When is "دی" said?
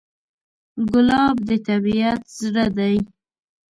2.77-2.95